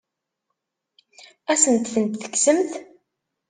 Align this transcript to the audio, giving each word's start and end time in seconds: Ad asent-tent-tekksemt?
Ad 1.51 1.51
asent-tent-tekksemt? 1.57 2.71